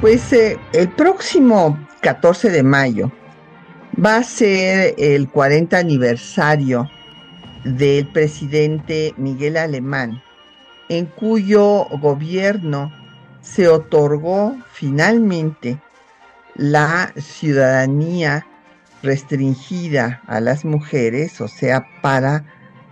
[0.00, 3.10] Pues eh, el próximo 14 de mayo
[4.02, 6.88] va a ser el 40 aniversario
[7.64, 10.22] del presidente Miguel Alemán,
[10.88, 12.92] en cuyo gobierno
[13.40, 15.80] se otorgó finalmente
[16.54, 18.46] la ciudadanía
[19.02, 22.44] restringida a las mujeres, o sea, para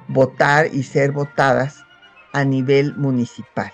[0.09, 1.85] votar y ser votadas
[2.33, 3.71] a nivel municipal.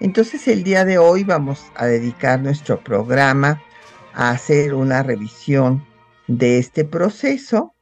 [0.00, 3.62] Entonces el día de hoy vamos a dedicar nuestro programa
[4.14, 5.86] a hacer una revisión
[6.26, 7.74] de este proceso.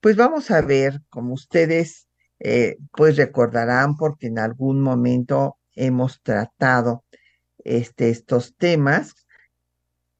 [0.00, 2.06] Pues vamos a ver, como ustedes
[2.38, 7.06] eh, pues recordarán, porque en algún momento hemos tratado
[7.64, 9.14] este, estos temas,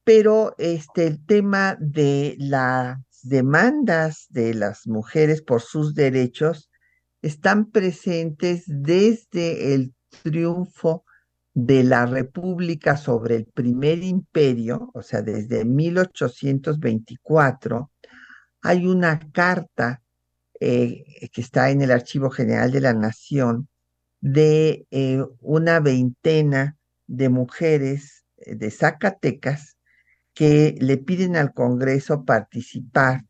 [0.03, 6.71] pero este, el tema de las demandas de las mujeres por sus derechos
[7.21, 11.05] están presentes desde el triunfo
[11.53, 17.91] de la República sobre el primer imperio, o sea, desde 1824,
[18.61, 20.01] hay una carta
[20.59, 23.67] eh, que está en el Archivo General de la Nación
[24.21, 29.77] de eh, una veintena de mujeres eh, de Zacatecas
[30.33, 33.25] que le piden al Congreso participar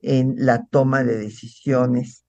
[0.00, 2.24] en la toma de decisiones,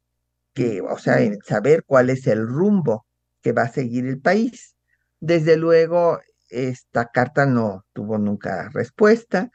[0.53, 3.05] que, o sea, en saber cuál es el rumbo
[3.41, 4.75] que va a seguir el país.
[5.19, 6.19] Desde luego,
[6.49, 9.51] esta carta no tuvo nunca respuesta.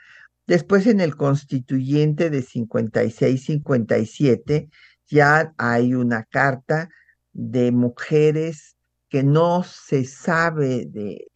[0.47, 4.70] Después, en el constituyente de 56-57,
[5.06, 6.91] ya hay una carta
[7.32, 8.76] de mujeres
[9.08, 11.30] que no se sabe de,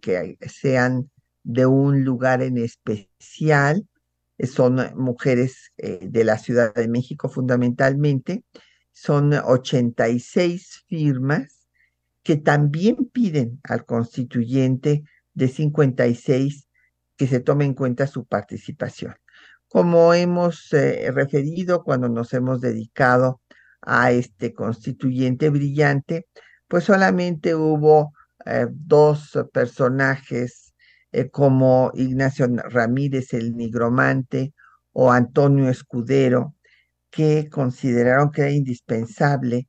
[0.00, 1.10] que sean
[1.42, 3.86] de un lugar en especial,
[4.42, 8.42] son mujeres eh, de la Ciudad de México fundamentalmente,
[8.92, 11.55] son 86 firmas
[12.26, 15.04] que también piden al constituyente
[15.34, 16.66] de 56
[17.16, 19.14] que se tome en cuenta su participación.
[19.68, 23.42] Como hemos eh, referido cuando nos hemos dedicado
[23.80, 26.26] a este constituyente brillante,
[26.66, 28.12] pues solamente hubo
[28.44, 30.74] eh, dos personajes
[31.12, 34.52] eh, como Ignacio Ramírez el Nigromante
[34.90, 36.56] o Antonio Escudero,
[37.08, 39.68] que consideraron que era indispensable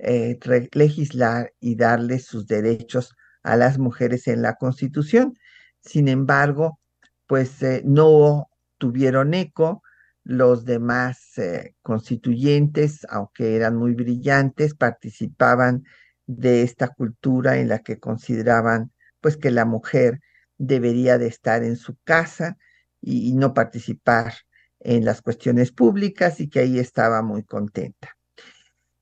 [0.00, 0.38] eh,
[0.72, 5.34] legislar y darle sus derechos a las mujeres en la Constitución.
[5.80, 6.80] Sin embargo,
[7.26, 8.48] pues eh, no
[8.78, 9.82] tuvieron eco.
[10.24, 11.40] Los demás
[11.82, 15.84] constituyentes, aunque eran muy brillantes, participaban
[16.26, 20.20] de esta cultura en la que consideraban pues que la mujer
[20.58, 22.58] debería de estar en su casa
[23.00, 24.34] y, no participar
[24.80, 28.15] en las cuestiones públicas y que ahí estaba muy contenta.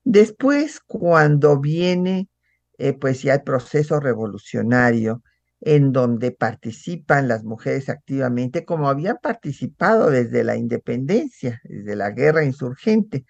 [0.05, 2.29] Después, cuando viene
[2.77, 5.23] eh, pues ya el proceso revolucionario,
[5.61, 12.43] en donde participan las mujeres activamente, como habían participado desde la independencia, desde la guerra
[12.45, 13.25] insurgente,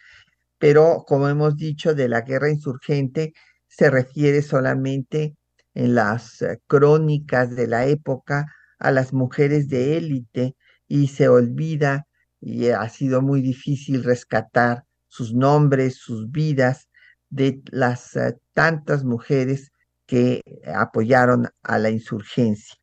[0.59, 3.34] pero como hemos dicho, de la guerra insurgente
[3.68, 5.35] se refiere solamente
[5.75, 8.47] en las eh, crónicas de la época
[8.80, 10.56] a las mujeres de élite
[10.88, 12.08] y se olvida
[12.41, 14.85] y ha sido muy difícil rescatar
[15.16, 16.90] sus nombres, sus vidas
[17.30, 19.72] de las eh, tantas mujeres
[20.06, 20.42] que
[20.76, 22.76] apoyaron a la insurgencia.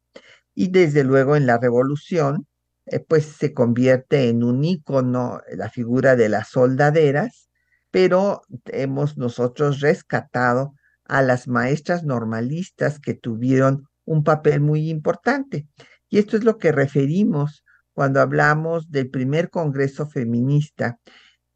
[0.54, 2.46] Y desde luego en la revolución,
[2.86, 7.50] eh, pues se convierte en un ícono la figura de las soldaderas,
[7.90, 10.74] pero hemos nosotros rescatado
[11.04, 15.66] a las maestras normalistas que tuvieron un papel muy importante.
[16.08, 20.98] Y esto es lo que referimos cuando hablamos del primer Congreso Feminista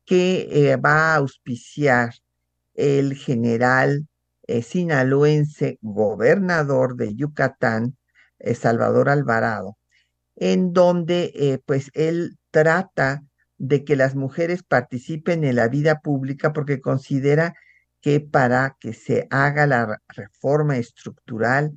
[0.06, 2.14] que eh, va a auspiciar
[2.74, 4.06] el general
[4.46, 7.96] eh, sinaloense gobernador de Yucatán,
[8.38, 9.76] eh, Salvador Alvarado,
[10.36, 13.24] en donde pues él trata
[13.58, 17.54] de que las mujeres participen en la vida pública porque considera
[18.02, 21.72] que para que se haga la reforma estructural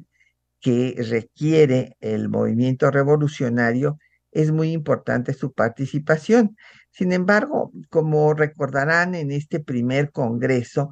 [0.60, 3.98] que requiere el movimiento revolucionario,
[4.32, 6.58] es muy importante su participación.
[6.92, 10.90] Sin embargo, como recordarán en este primer congreso,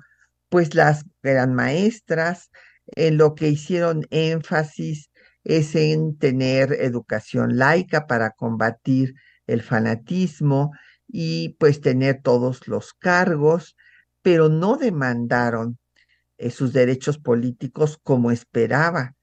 [0.49, 2.49] pues las gran maestras
[2.95, 5.09] en lo que hicieron énfasis
[5.43, 9.15] es en tener educación laica para combatir
[9.47, 10.71] el fanatismo
[11.07, 13.75] y pues tener todos los cargos,
[14.21, 15.77] pero no demandaron
[16.37, 19.15] eh, sus derechos políticos como esperaba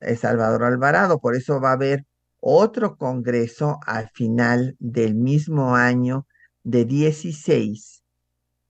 [0.00, 1.20] eh, Salvador Alvarado.
[1.20, 2.04] Por eso va a haber
[2.40, 6.26] otro congreso al final del mismo año
[6.62, 8.02] de 16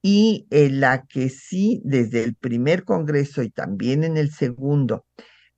[0.03, 5.05] y en la que sí, desde el primer congreso y también en el segundo,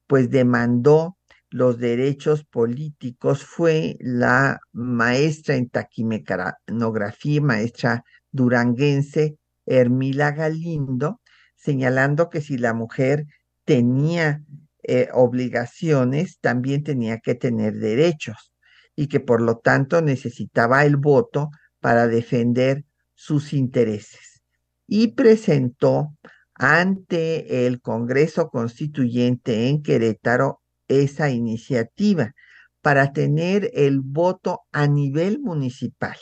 [0.07, 1.19] pues demandó
[1.51, 11.21] los derechos políticos fue la maestra en taquimecanografía, maestra duranguense Hermila Galindo,
[11.57, 13.27] señalando que si la mujer
[13.65, 14.43] tenía
[14.91, 18.55] eh, obligaciones, también tenía que tener derechos
[18.97, 24.43] y que por lo tanto necesitaba el voto para defender sus intereses.
[24.87, 26.17] Y presentó
[26.55, 32.33] ante el Congreso Constituyente en Querétaro esa iniciativa
[32.81, 36.17] para tener el voto a nivel municipal.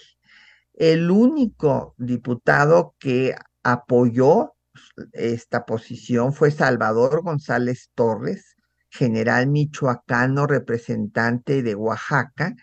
[0.74, 4.56] El único diputado que apoyó
[5.12, 8.55] esta posición fue Salvador González Torres,
[8.96, 12.54] general michoacano representante de Oaxaca,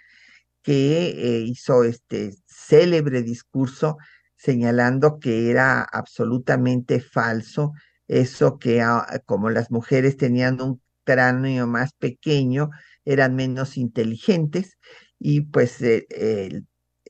[0.62, 3.98] que eh, hizo este célebre discurso
[4.36, 7.74] señalando que era absolutamente falso
[8.08, 12.70] eso que ah, como las mujeres tenían un cráneo más pequeño,
[13.06, 14.78] eran menos inteligentes.
[15.20, 16.68] Y pues eh, el,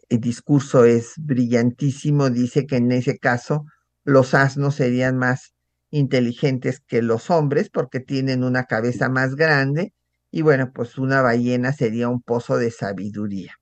[0.09, 3.65] discurso es brillantísimo, dice que en ese caso
[4.03, 5.53] los asnos serían más
[5.93, 9.93] inteligentes que los hombres porque tienen una cabeza más grande
[10.31, 13.53] y bueno, pues una ballena sería un pozo de sabiduría.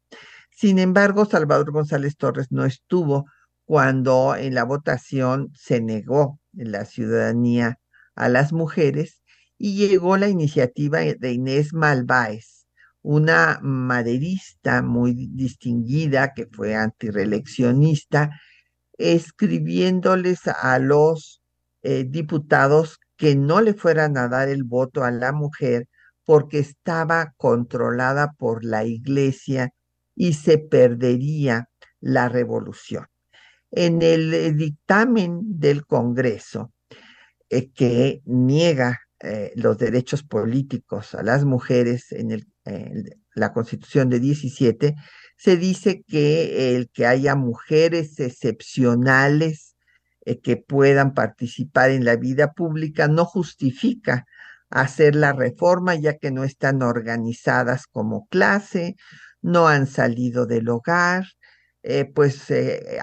[0.49, 3.25] Sin embargo, Salvador González Torres no estuvo
[3.65, 7.79] cuando en la votación se negó la ciudadanía
[8.15, 9.21] a las mujeres
[9.57, 12.65] y llegó la iniciativa de Inés Malváez,
[13.01, 18.29] una maderista muy distinguida que fue antireeleccionista,
[18.97, 21.40] escribiéndoles a los
[21.83, 25.87] eh, diputados que no le fueran a dar el voto a la mujer
[26.25, 29.73] porque estaba controlada por la iglesia
[30.15, 31.69] y se perdería
[31.99, 33.05] la revolución.
[33.71, 36.73] En el eh, dictamen del Congreso,
[37.49, 42.45] eh, que niega eh, los derechos políticos a las mujeres en,
[43.33, 44.95] la Constitución de 17,
[45.37, 49.70] se dice que el que haya mujeres excepcionales
[50.25, 54.25] eh, que puedan participar en la vida pública no justifica
[54.69, 58.95] hacer la reforma ya que no están organizadas como clase,
[59.41, 61.25] no han salido del hogar,
[61.83, 62.99] eh, pues eh,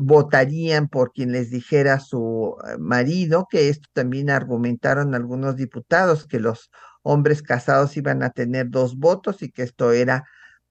[0.00, 6.70] votarían por quien les dijera su marido, que esto también argumentaron algunos diputados, que los
[7.02, 10.24] hombres casados iban a tener dos votos y que esto era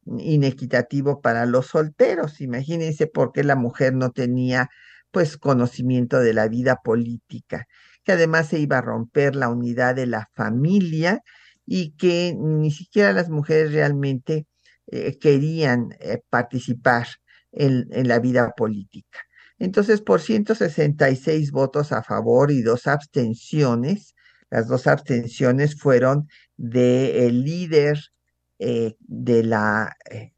[0.06, 2.42] inequitativo para los solteros.
[2.42, 4.70] Imagínense por qué la mujer no tenía
[5.12, 7.68] pues conocimiento de la vida política,
[8.04, 11.22] que además se iba a romper la unidad de la familia
[11.66, 14.48] y que ni siquiera las mujeres realmente
[15.22, 15.90] querían
[16.30, 17.08] participar
[17.52, 19.20] en, la vida política.
[19.60, 24.16] Entonces, por 166 votos a favor y dos abstenciones,
[24.50, 28.00] las dos abstenciones fueron del líder
[28.60, 30.34] eh, de la eh,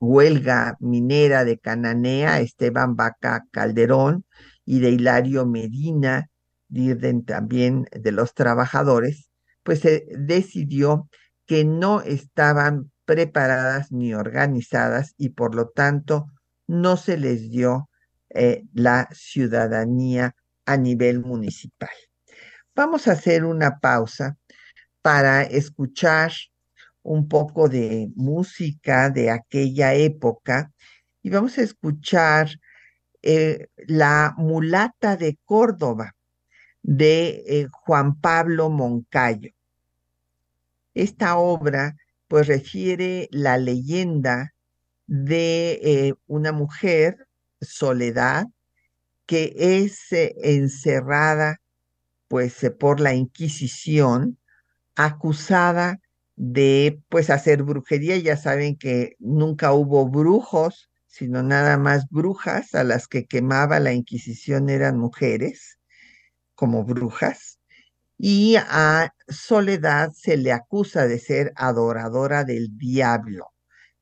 [0.00, 4.24] huelga minera de Cananea, Esteban Vaca Calderón,
[4.64, 6.28] y de Hilario Medina,
[6.68, 9.30] líder también de los trabajadores,
[9.62, 11.08] pues se decidió
[11.46, 16.26] que no estaban preparadas ni organizadas y por lo tanto
[16.66, 17.88] no se les dio
[18.28, 20.36] eh, la ciudadanía
[20.66, 21.88] a nivel municipal.
[22.74, 24.36] Vamos a hacer una pausa
[25.00, 26.32] para escuchar
[27.08, 30.70] un poco de música de aquella época
[31.22, 32.50] y vamos a escuchar
[33.22, 36.14] eh, La mulata de Córdoba
[36.82, 39.50] de eh, Juan Pablo Moncayo.
[40.92, 41.96] Esta obra
[42.28, 44.52] pues refiere la leyenda
[45.06, 47.26] de eh, una mujer,
[47.62, 48.48] Soledad,
[49.24, 51.62] que es encerrada
[52.28, 54.38] pues por la Inquisición,
[54.94, 56.00] acusada
[56.38, 58.16] de pues hacer brujería.
[58.16, 63.92] Ya saben que nunca hubo brujos, sino nada más brujas, a las que quemaba la
[63.92, 65.78] Inquisición eran mujeres,
[66.54, 67.58] como brujas.
[68.16, 73.48] Y a Soledad se le acusa de ser adoradora del diablo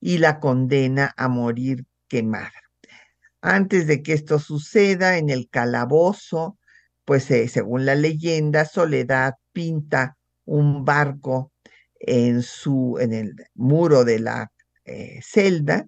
[0.00, 2.52] y la condena a morir quemada.
[3.40, 6.58] Antes de que esto suceda, en el calabozo,
[7.04, 11.52] pues eh, según la leyenda, Soledad pinta un barco
[12.00, 14.52] en su, en el muro de la
[14.84, 15.86] eh, celda,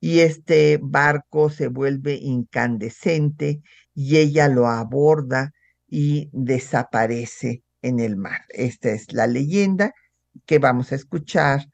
[0.00, 3.60] y este barco se vuelve incandescente
[3.94, 5.52] y ella lo aborda
[5.86, 8.40] y desaparece en el mar.
[8.48, 9.92] Esta es la leyenda
[10.46, 11.66] que vamos a escuchar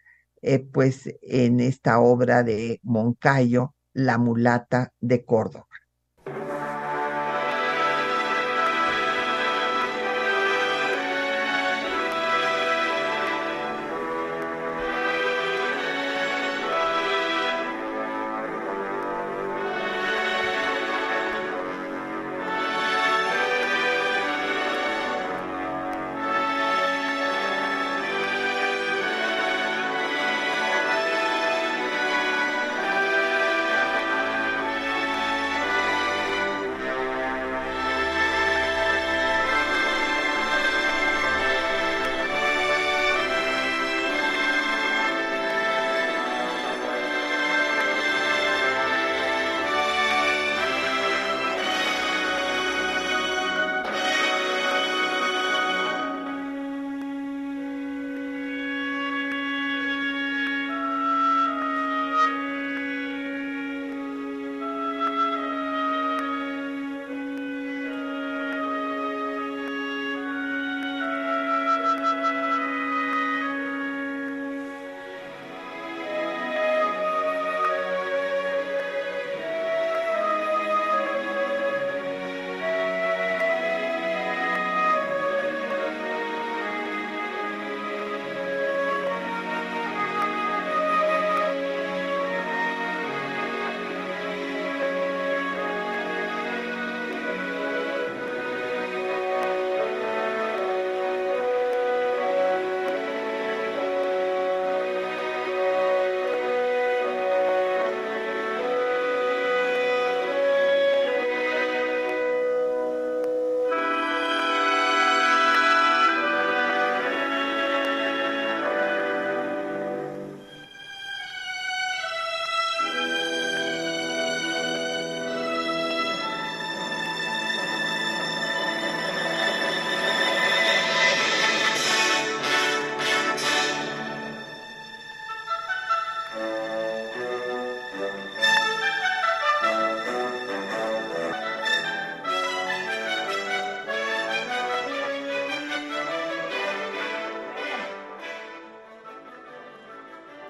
[0.42, 5.75] eh, pues en esta obra de Moncayo, La mulata de Córdoba.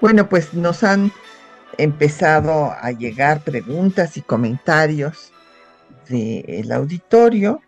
[0.07, 1.11] Bueno, pues nos han
[1.77, 5.33] empezado a llegar preguntas y comentarios
[6.07, 7.59] del auditorio.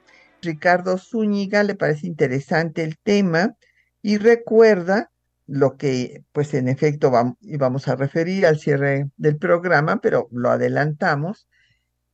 [0.41, 3.57] Ricardo Zúñiga le parece interesante el tema
[4.01, 5.11] y recuerda
[5.47, 10.49] lo que, pues en efecto, vamos, íbamos a referir al cierre del programa, pero lo
[10.49, 11.49] adelantamos,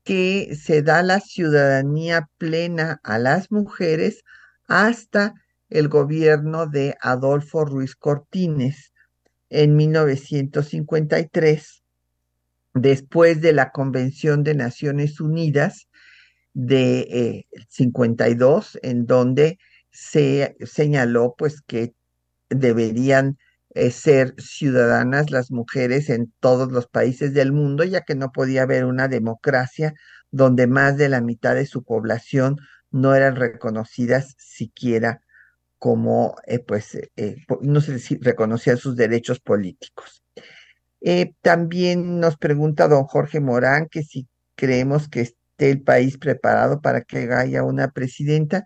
[0.03, 4.23] que se da la ciudadanía plena a las mujeres
[4.67, 5.35] hasta
[5.69, 8.94] el gobierno de Adolfo Ruiz Cortines
[9.49, 11.83] en 1953,
[12.73, 15.87] después de la Convención de Naciones Unidas
[16.53, 19.59] de 52, eh, en donde
[19.91, 21.93] se señaló pues que
[22.49, 23.37] deberían
[23.75, 28.63] eh, ser ciudadanas las mujeres en todos los países del mundo, ya que no podía
[28.63, 29.93] haber una democracia
[30.31, 32.57] donde más de la mitad de su población
[32.91, 35.21] no eran reconocidas siquiera
[35.79, 40.23] como, eh, pues, eh, no sé si reconocía sus derechos políticos.
[41.01, 46.81] Eh, también nos pregunta don Jorge Morán que si creemos que esté el país preparado
[46.81, 48.65] para que haya una presidenta.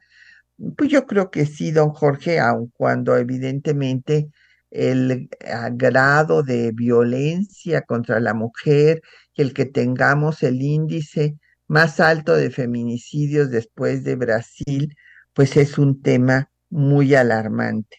[0.77, 4.29] Pues yo creo que sí, don Jorge, aun cuando evidentemente
[4.71, 5.29] el
[5.73, 9.01] grado de violencia contra la mujer,
[9.35, 11.37] el que tengamos el índice
[11.67, 14.95] más alto de feminicidios después de Brasil,
[15.33, 17.97] pues es un tema muy alarmante.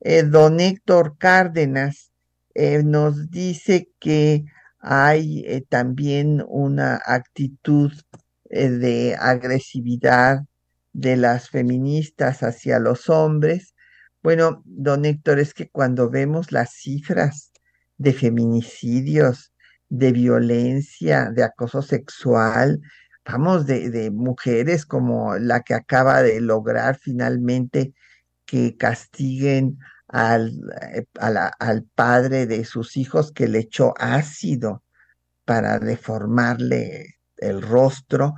[0.00, 2.12] Eh, don Héctor Cárdenas
[2.54, 4.44] eh, nos dice que
[4.78, 7.92] hay eh, también una actitud
[8.50, 10.40] de agresividad
[10.92, 13.74] de las feministas hacia los hombres.
[14.22, 17.52] Bueno, don Héctor, es que cuando vemos las cifras
[17.96, 19.52] de feminicidios,
[19.88, 22.80] de violencia, de acoso sexual,
[23.66, 27.94] de, mujeres como la que acaba de lograr finalmente
[28.44, 30.52] que castiguen al,
[30.92, 34.82] eh, al padre de sus hijos que le echó ácido
[35.44, 38.34] para deformarle el rostro.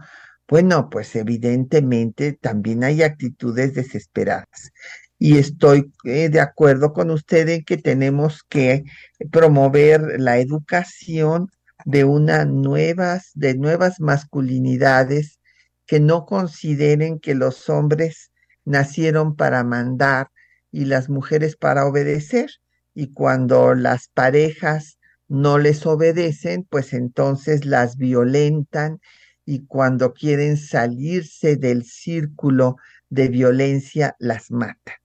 [0.49, 4.72] Bueno, pues evidentemente también hay actitudes desesperadas.
[5.18, 8.84] y estoy eh, de acuerdo con usted en que tenemos que
[9.30, 11.49] promover la educación
[11.84, 15.40] de una nuevas, de nuevas masculinidades
[15.86, 18.32] que no consideren que los hombres
[18.64, 20.28] nacieron para mandar
[20.70, 22.50] y las mujeres para obedecer.
[22.94, 24.98] Y cuando las parejas
[25.28, 29.00] no les obedecen, pues entonces las violentan
[29.44, 32.76] y cuando quieren salirse del círculo
[33.08, 34.96] de violencia, las matan.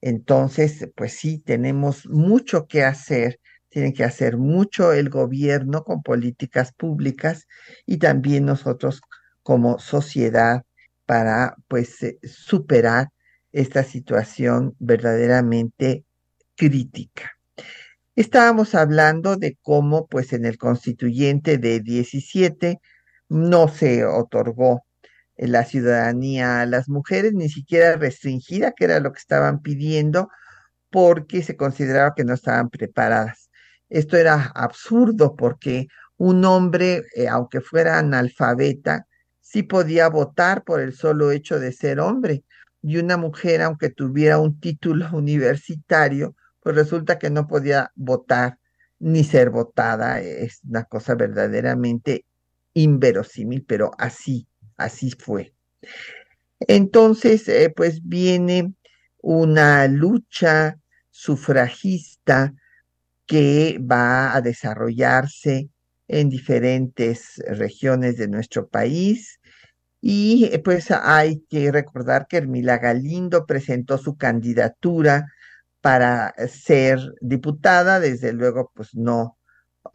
[0.00, 3.40] Entonces, pues sí, tenemos mucho que hacer,
[3.76, 7.46] tiene que hacer mucho el gobierno con políticas públicas
[7.84, 9.02] y también nosotros
[9.42, 10.62] como sociedad
[11.04, 13.08] para pues eh, superar
[13.52, 16.06] esta situación verdaderamente
[16.56, 17.32] crítica.
[18.14, 22.80] Estábamos hablando de cómo pues en el constituyente de 17
[23.28, 24.86] no se otorgó
[25.36, 30.30] la ciudadanía a las mujeres, ni siquiera restringida, que era lo que estaban pidiendo,
[30.88, 33.45] porque se consideraba que no estaban preparadas.
[33.88, 39.06] Esto era absurdo porque un hombre, eh, aunque fuera analfabeta,
[39.40, 42.44] sí podía votar por el solo hecho de ser hombre.
[42.82, 48.58] Y una mujer, aunque tuviera un título universitario, pues resulta que no podía votar
[48.98, 50.20] ni ser votada.
[50.20, 52.24] Es una cosa verdaderamente
[52.74, 55.54] inverosímil, pero así así fue.
[56.60, 58.74] Entonces, eh, pues viene
[59.20, 60.78] una lucha
[61.10, 62.54] sufragista
[63.26, 65.68] que va a desarrollarse
[66.08, 69.40] en diferentes regiones de nuestro país.
[70.00, 75.26] Y eh, pues hay que recordar que Hermila Galindo presentó su candidatura
[75.80, 79.38] para ser diputada, desde luego pues no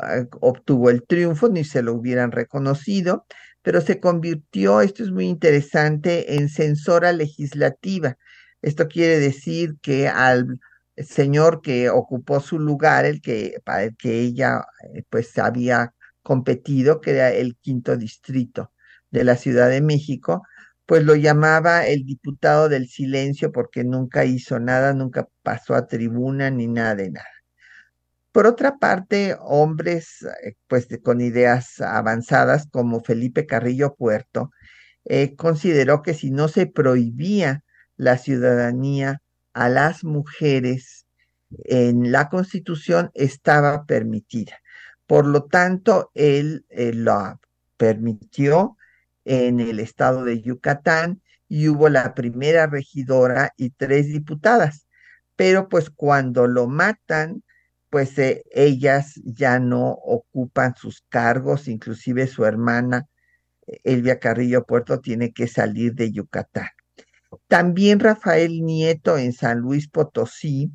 [0.08, 3.26] eh, obtuvo el triunfo ni se lo hubieran reconocido,
[3.62, 8.18] pero se convirtió, esto es muy interesante, en censora legislativa.
[8.62, 10.60] Esto quiere decir que al
[11.06, 17.02] señor que ocupó su lugar, el que para el que ella eh, pues había competido,
[17.02, 18.72] que era el quinto distrito
[19.12, 20.44] de la Ciudad de México,
[20.86, 26.50] pues lo llamaba el diputado del silencio porque nunca hizo nada, nunca pasó a tribuna
[26.52, 27.28] ni nada de nada.
[28.32, 34.52] Por otra parte, hombres eh, pues con ideas avanzadas como Felipe Carrillo Puerto
[35.06, 37.64] eh, consideró que si no se prohibía
[37.98, 39.22] la ciudadanía
[39.54, 41.06] a las mujeres
[41.66, 44.60] en la Constitución estaba permitida.
[45.06, 47.40] Por lo tanto, él eh, lo
[47.78, 48.78] permitió
[49.26, 54.88] en el estado de Yucatán y hubo la primera regidora y tres diputadas.
[55.36, 57.44] Pero pues cuando lo matan,
[57.90, 63.08] pues eh, ellas ya no ocupan sus cargos, inclusive su hermana
[63.84, 66.68] Elvia Carrillo Puerto tiene que salir de Yucatán.
[67.48, 70.72] También Rafael Nieto en San Luis Potosí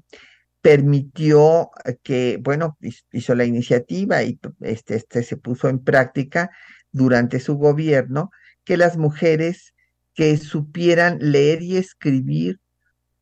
[0.61, 1.71] permitió
[2.03, 2.77] que, bueno,
[3.13, 6.51] hizo la iniciativa y este, este se puso en práctica
[6.91, 8.31] durante su gobierno,
[8.65, 9.75] que las mujeres
[10.15, 12.59] que supieran leer y escribir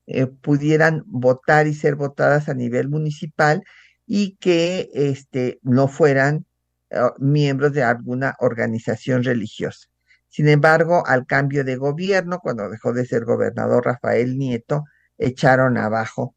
[0.07, 3.63] eh, pudieran votar y ser votadas a nivel municipal
[4.07, 6.47] y que este, no fueran
[6.93, 9.89] ah, miembros de alguna organización religiosa.
[10.35, 14.83] Sin embargo, al cambio de gobierno, cuando dejó de ser gobernador Rafael Nieto,
[15.17, 16.35] echaron abajo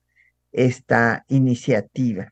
[0.51, 2.31] esta iniciativa.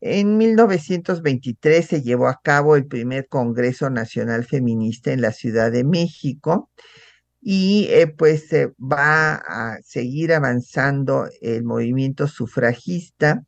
[0.00, 5.82] En 1923 se llevó a cabo el primer Congreso Nacional Feminista en la Ciudad de
[5.82, 6.70] México
[7.40, 13.42] y eh, pues va a seguir avanzando el movimiento sufragista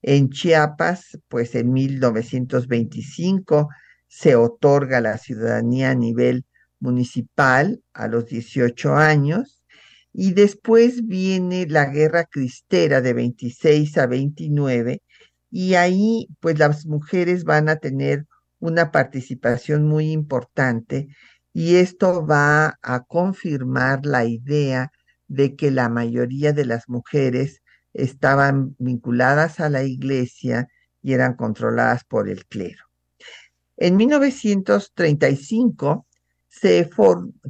[0.00, 3.68] en Chiapas, pues en 1925
[4.08, 6.45] se otorga la ciudadanía a nivel
[6.80, 9.62] municipal a los 18 años
[10.12, 15.02] y después viene la guerra cristera de 26 a 29
[15.50, 18.26] y ahí pues las mujeres van a tener
[18.58, 21.08] una participación muy importante
[21.52, 24.90] y esto va a confirmar la idea
[25.28, 27.62] de que la mayoría de las mujeres
[27.92, 30.68] estaban vinculadas a la iglesia
[31.02, 32.84] y eran controladas por el clero.
[33.76, 36.05] En 1935
[36.60, 36.88] se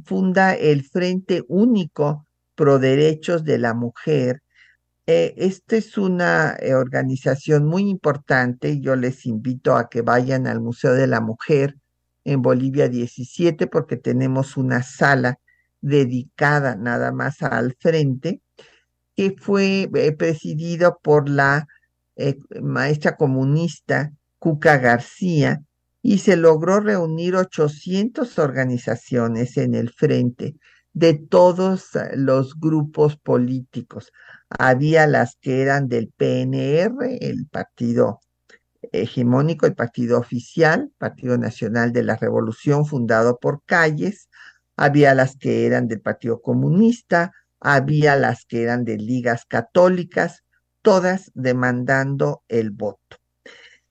[0.03, 4.41] funda el Frente Único Pro Derechos de la Mujer.
[5.05, 8.81] Eh, esta es una eh, organización muy importante.
[8.81, 11.77] Yo les invito a que vayan al Museo de la Mujer
[12.25, 15.39] en Bolivia 17 porque tenemos una sala
[15.79, 18.41] dedicada nada más al frente
[19.15, 21.67] que fue eh, presidido por la
[22.61, 25.61] maestra comunista Cuca García
[26.01, 30.55] y se logró reunir 800 organizaciones en el frente
[30.93, 34.11] de todos los grupos políticos.
[34.49, 38.19] Había las que eran del PNR, el partido
[38.91, 44.29] hegemónico, el partido oficial, Partido Nacional de la Revolución, fundado por Calles,
[44.75, 50.43] había las que eran del Partido Comunista, había las que eran de ligas católicas,
[50.81, 53.17] todas demandando el voto.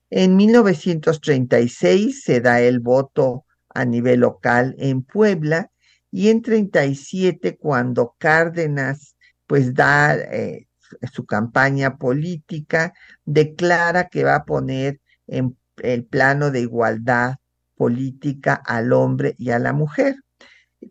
[0.09, 5.69] En 1936 se da el voto a nivel local en Puebla
[6.11, 9.15] y en 37 cuando Cárdenas
[9.45, 10.67] pues da eh,
[11.11, 12.93] su campaña política,
[13.25, 17.35] declara que va a poner en el plano de igualdad
[17.75, 20.15] política al hombre y a la mujer.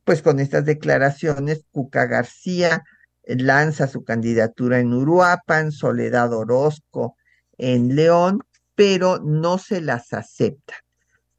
[0.04, 2.84] Pues con estas declaraciones, Cuca García
[3.24, 7.16] lanza su candidatura en Uruapan, Soledad Orozco
[7.58, 8.40] en León,
[8.76, 10.74] pero no se las acepta.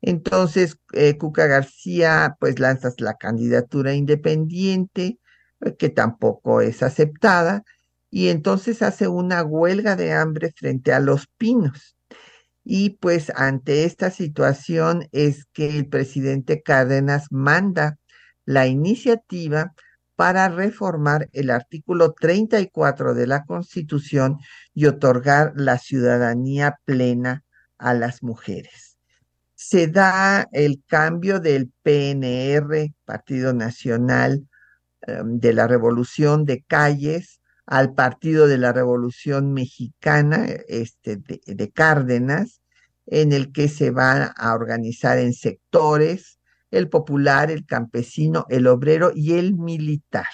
[0.02, 5.20] Entonces, eh, Cuca García pues lanza la candidatura independiente,
[5.62, 7.64] eh, que tampoco es aceptada,
[8.10, 11.96] y entonces hace una huelga de hambre frente a los pinos.
[12.64, 17.98] Y pues ante esta situación es que el presidente Cárdenas manda
[18.46, 19.74] la iniciativa
[20.18, 24.40] para reformar el artículo 34 de la Constitución
[24.74, 27.46] y otorgar la ciudadanía plena
[27.78, 28.98] a las mujeres.
[29.54, 34.48] Se da el cambio del PNR, Partido Nacional
[35.04, 42.62] em, de la Revolución de Calles, al Partido de la Revolución Mexicana este, de, Cárdenas,
[43.06, 46.37] en el que se van a organizar en sectores,
[46.72, 50.28] el popular, el campesino, el obrero y el militar.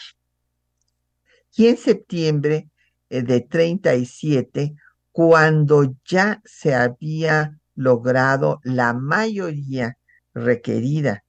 [1.56, 2.70] Y en septiembre
[3.10, 4.76] eh, de 37,
[5.12, 9.98] cuando ya se había logrado la mayoría
[10.34, 11.24] requerida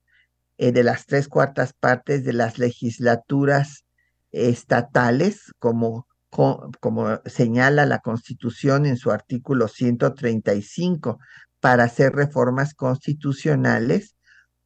[0.57, 3.85] eh, de las tres cuartas partes de las legislaturas
[4.31, 11.19] estatales, como, como señala la Constitución en su artículo 135,
[11.59, 14.14] para hacer reformas constitucionales,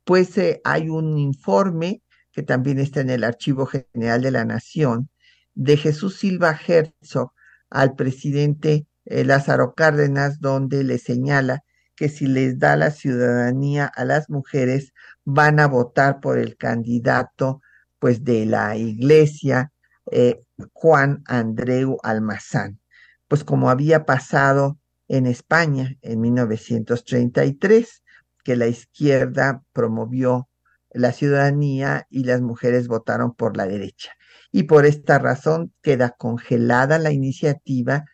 [0.09, 5.11] pues eh, hay un informe que también está en el Archivo General de la Nación
[5.53, 7.31] de Jesús Silva Herzog
[7.69, 11.63] al presidente eh, Lázaro Cárdenas, donde le señala
[11.95, 14.93] que si les da la ciudadanía a las mujeres,
[15.25, 17.61] van a votar por el candidato
[17.99, 19.71] pues de la iglesia
[20.11, 20.41] eh,
[20.73, 22.79] Juan Andreu Almazán,
[23.27, 27.98] pues como había pasado en España en 1933,
[28.43, 30.49] que la izquierda promovió
[30.91, 34.11] la ciudadanía y las mujeres votaron por la derecha.
[34.51, 38.05] Y por esta razón queda congelada la iniciativa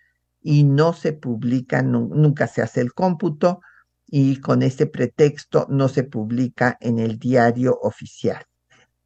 [0.41, 3.61] y no se publica, nunca se hace el cómputo
[4.05, 8.45] y con este pretexto no se publica en el diario oficial.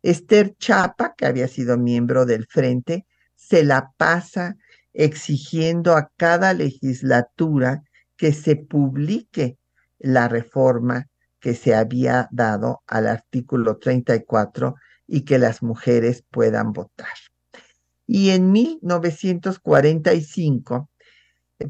[0.02, 3.06] Esther Chapa, que había sido miembro del Frente,
[3.36, 4.58] se la pasa
[4.94, 7.84] exigiendo a cada legislatura
[8.18, 9.59] que se publique
[10.00, 11.08] la reforma
[11.40, 14.76] que se había dado al artículo 34
[15.08, 17.08] y que las mujeres puedan votar.
[18.06, 20.90] Y en 1945,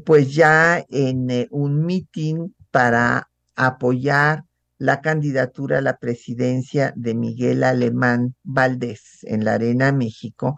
[0.04, 4.44] pues ya en eh, un mitin para apoyar
[4.78, 10.56] la candidatura a la presidencia de Miguel Alemán Valdés en la Arena México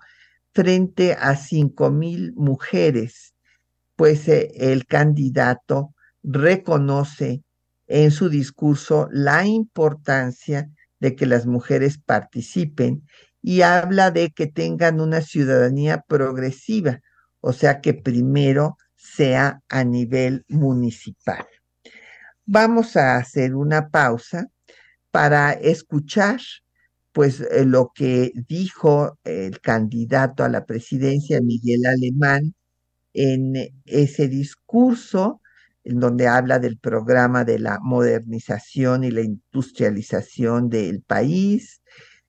[0.52, 3.34] frente a cinco mil mujeres,
[3.96, 7.42] pues eh, el candidato reconoce
[7.86, 13.06] en su discurso la importancia de que las mujeres participen
[13.42, 17.00] y habla de que tengan una ciudadanía progresiva,
[17.40, 21.44] o sea que primero sea a nivel municipal.
[22.46, 24.46] Vamos a hacer una pausa
[25.10, 26.40] para escuchar
[27.12, 32.54] pues eh, lo que dijo el candidato a la presidencia, Miguel Alemán,
[33.12, 35.41] en ese discurso
[35.84, 41.82] en donde habla del programa de la modernización y la industrialización del país,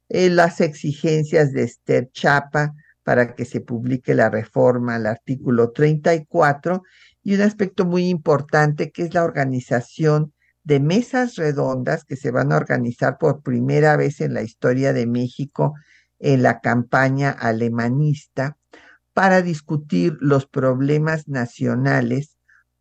[0.09, 6.83] eh, las exigencias de Esther Chapa para que se publique la reforma al artículo 34
[7.21, 12.51] y un aspecto muy importante que es la organización de mesas redondas que se van
[12.51, 15.73] a organizar por primera vez en la historia de México
[16.19, 18.57] en la campaña alemanista
[19.13, 22.32] para discutir los problemas nacionales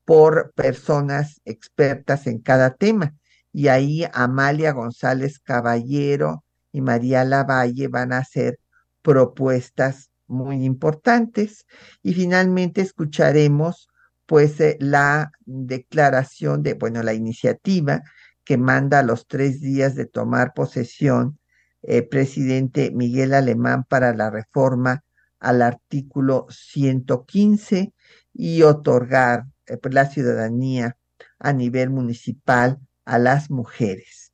[0.04, 3.14] por personas expertas en cada tema.
[3.52, 8.58] Y ahí Amalia González Caballero y María Lavalle van a hacer
[9.02, 11.66] propuestas muy importantes.
[12.02, 13.88] Y finalmente escucharemos
[14.26, 18.02] pues eh, la declaración de, bueno, la iniciativa
[18.44, 21.38] que manda a los tres días de tomar posesión
[21.82, 25.04] eh, presidente Miguel Alemán para la reforma
[25.40, 27.92] al artículo 115
[28.32, 29.46] y otorgar
[29.82, 30.96] la ciudadanía
[31.38, 34.32] a nivel municipal a las mujeres,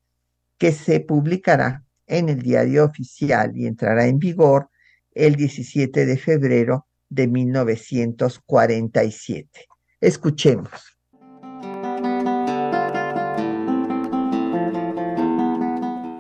[0.59, 4.69] que se publicará en el diario oficial y entrará en vigor
[5.13, 9.67] el 17 de febrero de 1947.
[10.01, 10.71] Escuchemos.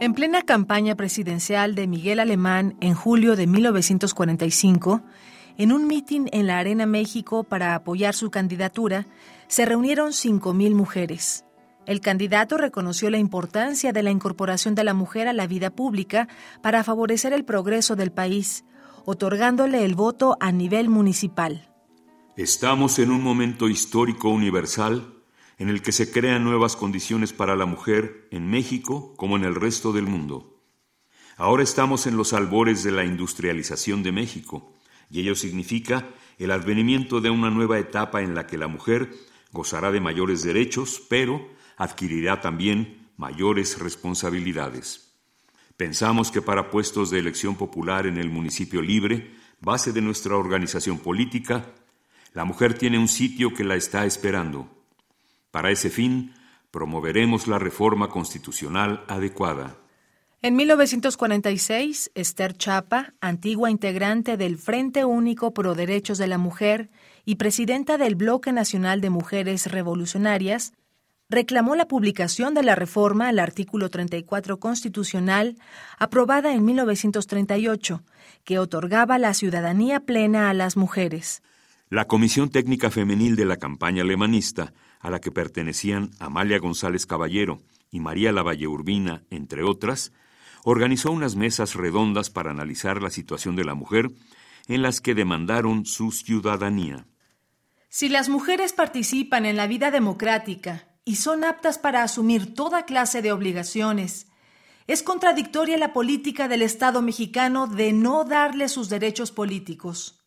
[0.00, 5.02] En plena campaña presidencial de Miguel Alemán en julio de 1945,
[5.58, 9.06] en un mitin en la Arena México para apoyar su candidatura,
[9.48, 11.44] se reunieron 5.000 mujeres.
[11.84, 16.28] El candidato reconoció la importancia de la incorporación de la mujer a la vida pública
[16.62, 18.64] para favorecer el progreso del país,
[19.04, 21.68] otorgándole el voto a nivel municipal.
[22.36, 25.12] Estamos en un momento histórico universal
[25.58, 29.56] en el que se crean nuevas condiciones para la mujer en México como en el
[29.56, 30.62] resto del mundo.
[31.36, 34.72] Ahora estamos en los albores de la industrialización de México,
[35.10, 39.10] y ello significa el advenimiento de una nueva etapa en la que la mujer
[39.52, 45.12] gozará de mayores derechos, pero adquirirá también mayores responsabilidades.
[45.76, 50.98] Pensamos que para puestos de elección popular en el municipio libre, base de nuestra organización
[50.98, 51.72] política,
[52.34, 54.68] la mujer tiene un sitio que la está esperando.
[55.50, 56.34] Para ese fin,
[56.70, 59.76] promoveremos la reforma constitucional adecuada.
[60.40, 66.90] En 1946, Esther Chapa, antigua integrante del Frente Único Pro Derechos de la Mujer
[67.24, 70.74] y presidenta del Bloque Nacional de Mujeres Revolucionarias,
[71.28, 75.56] reclamó la publicación de la reforma al artículo 34 constitucional
[75.98, 78.04] aprobada en 1938,
[78.44, 81.42] que otorgaba la ciudadanía plena a las mujeres.
[81.90, 87.58] La Comisión Técnica Femenil de la campaña alemanista, a la que pertenecían Amalia González Caballero
[87.90, 90.12] y María Lavalle Urbina, entre otras,
[90.64, 94.10] organizó unas mesas redondas para analizar la situación de la mujer
[94.68, 97.06] en las que demandaron su ciudadanía.
[97.88, 103.22] Si las mujeres participan en la vida democrática y son aptas para asumir toda clase
[103.22, 104.26] de obligaciones,
[104.86, 110.26] es contradictoria la política del Estado mexicano de no darle sus derechos políticos.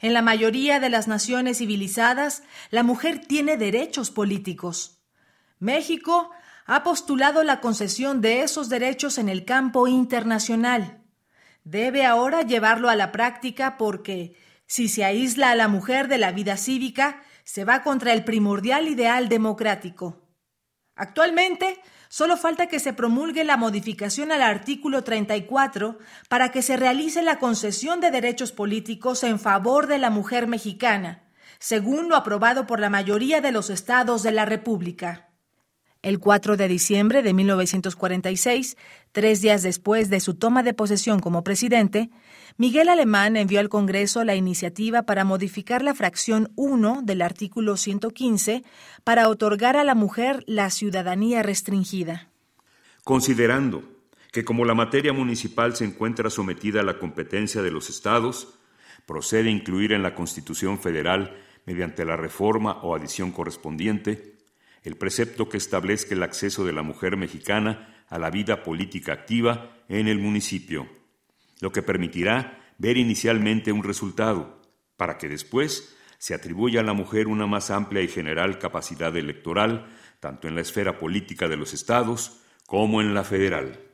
[0.00, 5.02] En la mayoría de las naciones civilizadas, la mujer tiene derechos políticos.
[5.58, 6.30] México
[6.72, 11.02] ha postulado la concesión de esos derechos en el campo internacional.
[11.64, 16.30] Debe ahora llevarlo a la práctica porque, si se aísla a la mujer de la
[16.30, 20.28] vida cívica, se va contra el primordial ideal democrático.
[20.94, 27.22] Actualmente, solo falta que se promulgue la modificación al artículo 34 para que se realice
[27.22, 31.24] la concesión de derechos políticos en favor de la mujer mexicana,
[31.58, 35.29] según lo aprobado por la mayoría de los estados de la República.
[36.02, 38.78] El 4 de diciembre de 1946,
[39.12, 42.08] tres días después de su toma de posesión como presidente,
[42.56, 48.64] Miguel Alemán envió al Congreso la iniciativa para modificar la fracción 1 del artículo 115
[49.04, 52.30] para otorgar a la mujer la ciudadanía restringida.
[53.04, 53.82] Considerando
[54.32, 58.54] que como la materia municipal se encuentra sometida a la competencia de los estados,
[59.04, 61.36] procede incluir en la Constitución Federal,
[61.66, 64.39] mediante la reforma o adición correspondiente,
[64.82, 69.76] el precepto que establezca el acceso de la mujer mexicana a la vida política activa
[69.88, 70.88] en el municipio,
[71.60, 74.62] lo que permitirá ver inicialmente un resultado,
[74.96, 79.86] para que después se atribuya a la mujer una más amplia y general capacidad electoral,
[80.20, 83.89] tanto en la esfera política de los estados como en la federal.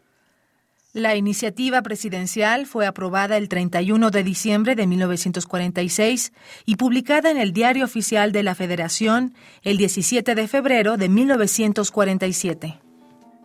[0.96, 6.32] La iniciativa presidencial fue aprobada el 31 de diciembre de 1946
[6.64, 12.80] y publicada en el Diario Oficial de la Federación el 17 de febrero de 1947.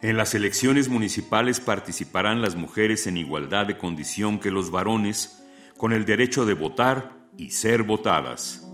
[0.02, 5.44] En las elecciones municipales participarán las mujeres en igualdad de condición que los varones,
[5.76, 8.66] con el derecho de votar y ser votadas.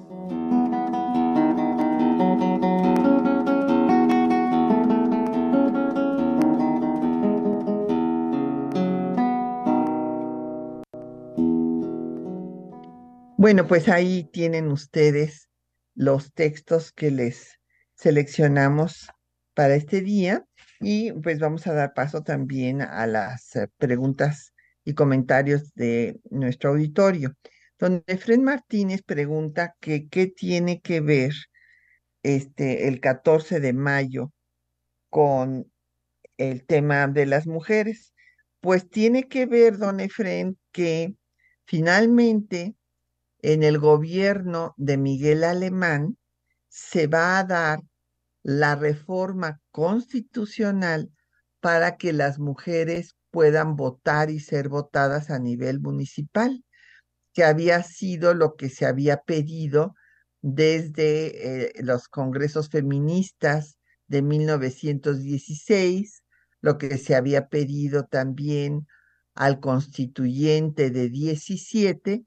[13.47, 15.47] Bueno, pues ahí tienen ustedes
[15.95, 17.61] los textos que les
[17.95, 19.07] seleccionamos
[19.53, 20.45] para este día
[20.81, 26.71] y pues vamos a dar paso también a las eh, preguntas y comentarios de nuestro
[26.71, 27.35] auditorio,
[27.79, 31.31] donde Fred Martínez pregunta que qué tiene que ver
[32.23, 34.33] este el 14 de mayo
[35.09, 35.71] con
[36.35, 38.13] el tema de las mujeres.
[38.59, 41.15] Pues tiene que ver, don Efren, que
[41.63, 42.75] finalmente
[43.41, 46.17] en el gobierno de Miguel Alemán
[46.67, 47.79] se va a dar
[48.43, 51.11] la reforma constitucional
[51.59, 56.63] para que las mujeres puedan votar y ser votadas a nivel municipal,
[57.33, 59.95] que había sido lo que se había pedido
[60.41, 66.23] desde eh, los congresos feministas de 1916,
[66.61, 68.87] lo que se había pedido también
[69.35, 72.25] al constituyente de 17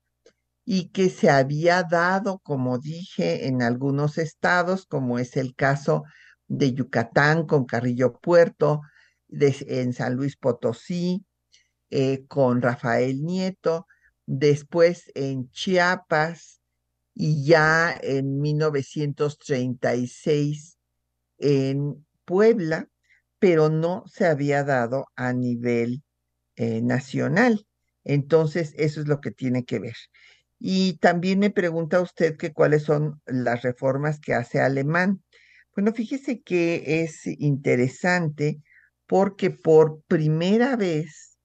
[0.64, 6.04] y que se había dado, como dije, en algunos estados, como es el caso
[6.48, 8.82] de Yucatán con Carrillo Puerto,
[9.30, 11.24] en San Luis Potosí,
[11.90, 13.86] eh, con Rafael Nieto,
[14.26, 16.60] después en Chiapas
[17.14, 20.78] y ya en 1936
[21.38, 22.88] en Puebla,
[23.38, 26.02] pero no se había dado a nivel
[26.56, 27.66] eh, nacional.
[28.04, 29.96] Entonces, eso es lo que tiene que ver.
[30.62, 35.22] Y también me pregunta usted que cuáles son las reformas que hace Alemán.
[35.74, 38.60] Bueno, fíjese que es interesante
[39.06, 41.38] porque por primera vez,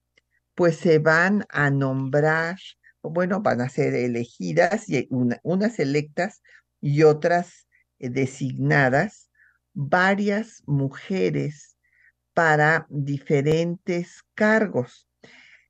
[0.54, 2.56] pues se van a nombrar,
[3.02, 6.42] bueno, van a ser elegidas, y unas electas
[6.82, 7.66] y otras
[7.98, 9.30] eh, designadas,
[9.72, 11.76] varias mujeres
[12.34, 15.08] para diferentes cargos.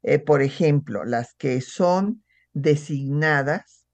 [0.02, 2.24] Eh, por ejemplo, las que son
[2.56, 3.84] designadas,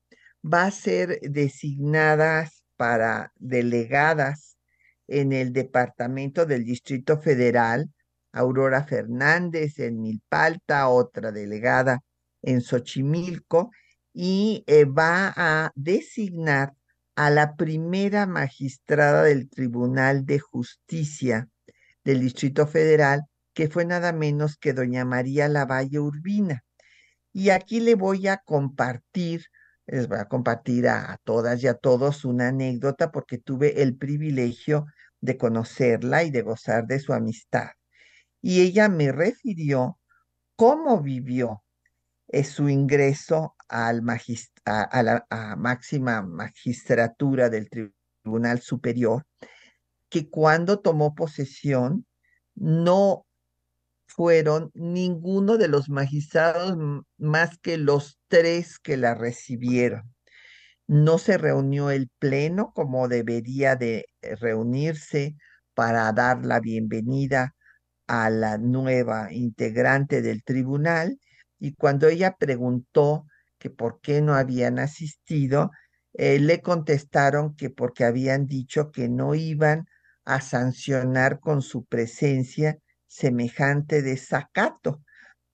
[0.42, 4.56] va a ser designadas para delegadas
[5.08, 7.90] en el departamento del Distrito Federal,
[8.32, 12.02] Aurora Fernández en Milpalta, otra delegada
[12.40, 13.72] en Xochimilco,
[14.14, 16.72] y eh, va a designar
[17.16, 21.48] a la primera magistrada del Tribunal de Justicia
[22.04, 23.22] del Distrito Federal,
[23.54, 26.64] que fue nada menos que doña María Lavalle Urbina.
[27.32, 29.46] Y aquí le voy a compartir,
[29.86, 34.86] les voy a compartir a, todas y a todos una anécdota porque tuve el privilegio
[35.20, 37.70] de conocerla y de gozar de su amistad.
[38.40, 39.98] Y ella me refirió
[40.56, 41.62] cómo vivió
[42.28, 44.02] eh, su ingreso al
[44.64, 49.26] a, la máxima magistratura del Tribunal Superior,
[50.08, 52.06] que cuando tomó posesión
[52.54, 53.26] no
[54.14, 56.76] fueron ninguno de los magistrados
[57.18, 60.02] más que los tres que la recibieron.
[60.86, 65.36] No se reunió el pleno como debería de eh, reunirse
[65.74, 67.54] para dar la bienvenida
[68.06, 71.18] a la nueva integrante del tribunal
[71.58, 73.26] y cuando ella preguntó
[73.58, 75.70] que por qué no habían asistido,
[76.14, 79.86] eh, le contestaron que porque habían dicho que no iban
[80.24, 82.78] a sancionar con su presencia
[83.12, 85.02] semejante desacato,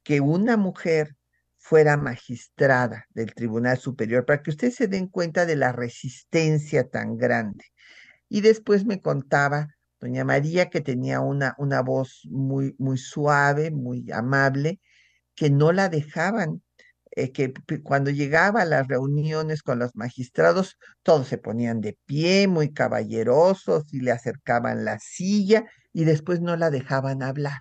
[0.05, 1.17] que una mujer
[1.57, 7.17] fuera magistrada del Tribunal Superior, para que ustedes se den cuenta de la resistencia tan
[7.17, 7.65] grande.
[8.29, 9.69] Y después me contaba
[10.01, 14.81] doña María que tenía una, una voz muy, muy suave, muy amable,
[15.35, 16.63] que no la dejaban,
[17.11, 22.47] eh, que cuando llegaba a las reuniones con los magistrados, todos se ponían de pie,
[22.47, 25.67] muy caballerosos, y le acercaban la silla
[25.99, 27.61] y después no la dejaban hablar,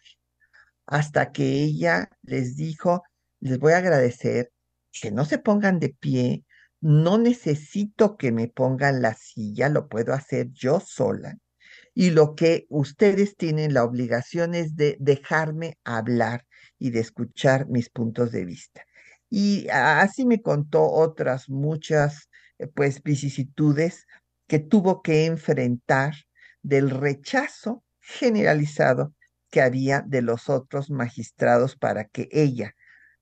[0.86, 3.02] hasta que ella les dijo,
[3.40, 4.52] les voy a agradecer
[4.92, 6.46] que no se pongan de pie,
[6.80, 11.36] no necesito que me pongan la silla, lo puedo hacer yo sola.
[11.96, 16.46] Y lo que ustedes tienen la obligación es de dejarme hablar
[16.78, 18.86] y de escuchar mis puntos de vista.
[19.32, 24.06] Y así me contó otras muchas, eh, pues, vicisitudes
[24.46, 26.14] que tuvo que enfrentar
[26.62, 29.14] del rechazo generalizado
[29.52, 32.74] que había de los otros magistrados para que ella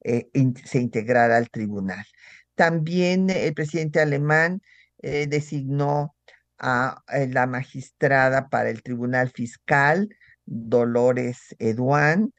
[0.04, 0.30] eh,
[0.64, 2.06] se integrara al tribunal.
[2.54, 4.62] También el presidente alemán
[5.00, 6.16] eh, designó
[6.60, 10.10] a, eh, la magistrada para el Tribunal Fiscal,
[10.46, 12.34] Dolores Eduán,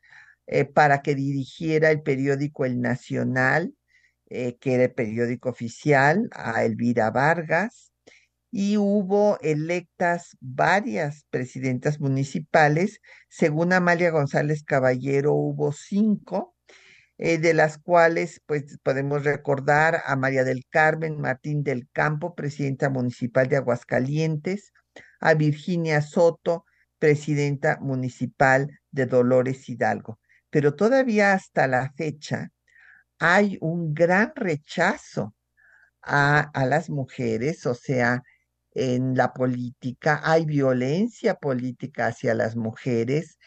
[0.75, 3.75] para que dirigiera el periódico El Nacional,
[4.29, 7.91] que era el periódico oficial, a Elvira Vargas,
[8.59, 13.03] y hubo electas varias presidentas municipales.
[13.29, 16.57] Según Amalia González Caballero, hubo cinco,
[17.19, 22.89] eh, de las cuales pues podemos recordar a María del Carmen Martín del Campo, presidenta
[22.89, 24.73] municipal de Aguascalientes,
[25.21, 26.65] a Virginia Soto,
[26.99, 30.19] presidenta municipal de Dolores Hidalgo.
[30.49, 32.53] Pero todavía hasta la fecha
[33.19, 35.35] hay un gran rechazo
[36.01, 38.23] a, a las mujeres, o sea,
[38.77, 43.39] en la política hay violencia política hacia las mujeres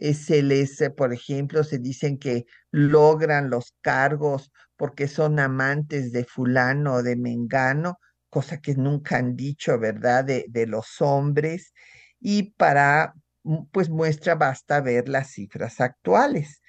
[0.00, 6.12] eh, se les, eh, por ejemplo, se dicen que logran los cargos porque son amantes
[6.12, 7.98] de fulano o de mengano,
[8.30, 11.72] cosa que nunca han dicho, ¿verdad?, de, de los hombres.
[12.20, 13.14] Y para
[13.72, 16.60] pues muestra, basta ver las cifras actuales.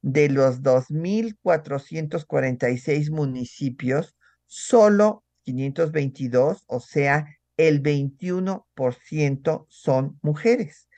[0.00, 4.16] De los 2.446 municipios,
[4.46, 7.26] solo 522, o sea,
[7.68, 10.88] el 21% son mujeres.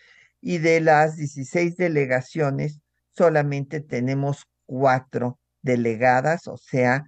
[0.40, 2.80] Y de las 16 delegaciones,
[3.16, 7.04] solamente tenemos cuatro delegadas, o sea,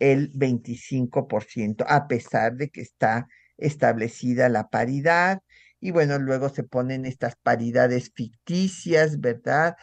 [0.00, 5.40] el 25%, a pesar de que está establecida la paridad.
[5.80, 9.76] Y bueno, luego se ponen estas paridades ficticias, ¿verdad?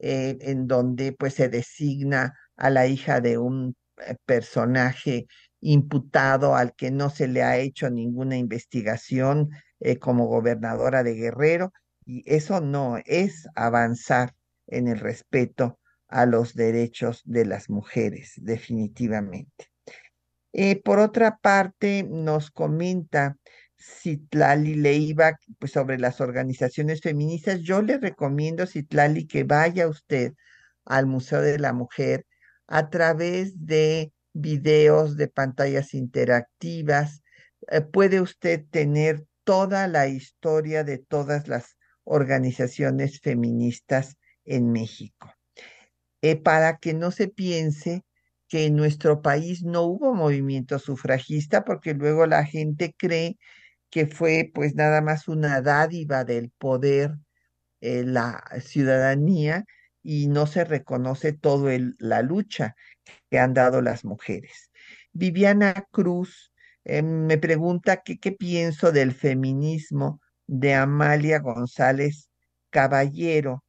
[0.00, 5.26] Eh, en donde pues se designa a la hija de un eh, personaje
[5.66, 9.50] imputado al que no se le ha hecho ninguna investigación
[9.80, 11.72] eh, como gobernadora de Guerrero.
[12.04, 14.32] Y eso no es avanzar
[14.68, 19.72] en el respeto a los derechos de las mujeres, definitivamente.
[20.52, 23.36] Eh, por otra parte, nos comenta
[23.76, 27.60] Citlali Leiva pues, sobre las organizaciones feministas.
[27.62, 30.32] Yo le recomiendo, Citlali, que vaya usted
[30.84, 32.24] al Museo de la Mujer
[32.68, 37.22] a través de videos, de pantallas interactivas.
[37.68, 45.32] Eh, puede usted tener toda la historia de todas las organizaciones feministas en México.
[46.22, 48.04] Eh, para que no se piense
[48.48, 53.38] que en nuestro país no hubo movimiento sufragista, porque luego la gente cree
[53.90, 57.12] que fue pues nada más una dádiva del poder,
[57.80, 59.64] eh, la ciudadanía,
[60.06, 62.76] y no se reconoce todo la lucha
[63.28, 64.70] que han dado las mujeres.
[65.12, 66.52] Viviana Cruz
[66.84, 72.30] eh, me pregunta qué pienso del feminismo de Amalia González
[72.70, 73.64] Caballero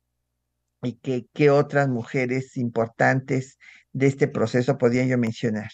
[0.84, 3.58] y que, qué otras mujeres importantes
[3.92, 5.72] de este proceso podría yo mencionar.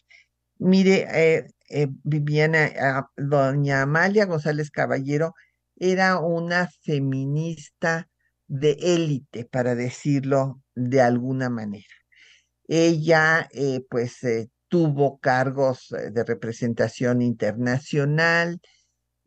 [0.59, 5.33] Mire, eh, eh, Viviana, ah, doña Amalia González Caballero
[5.75, 8.07] era una feminista
[8.53, 11.85] de élite, para decirlo de alguna manera.
[12.67, 14.19] Ella, eh, pues,
[14.67, 18.59] tuvo cargos de representación internacional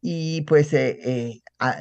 [0.01, 0.71] y, pues,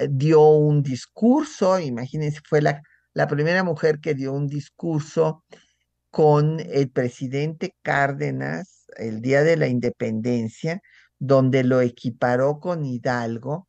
[0.10, 2.82] dio un discurso, imagínense, fue la
[3.16, 5.46] la primera mujer que dio un discurso
[6.12, 10.82] con el presidente Cárdenas el día de la independencia,
[11.18, 13.68] donde lo equiparó con Hidalgo,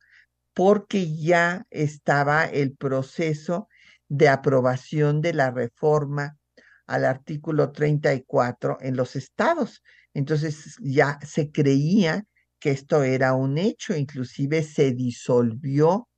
[0.57, 3.69] porque ya estaba el proceso
[4.07, 6.39] de aprobación de la reforma
[6.87, 9.83] al artículo 34 en los estados.
[10.15, 12.23] Entonces ya se creía
[12.57, 16.09] que esto era un hecho, inclusive se disolvió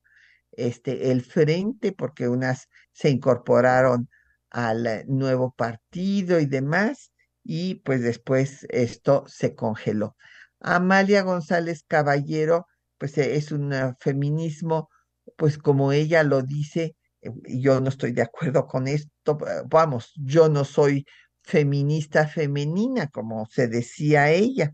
[0.53, 4.07] este, el frente, porque unas se incorporaron
[4.51, 7.11] al nuevo partido y demás,
[7.43, 10.15] y pues después esto se congeló.
[10.61, 12.68] Amalia González Caballero,
[12.99, 14.89] pues eh, es un feminismo,
[15.37, 19.37] pues como ella lo dice, eh, yo no estoy de acuerdo con esto,
[19.67, 21.05] vamos, yo no soy
[21.43, 24.73] feminista femenina, como se decía ella,